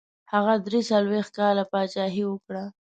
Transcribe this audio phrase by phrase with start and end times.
[0.33, 2.63] هغه دري څلوېښت کاله پاچهي وکړه.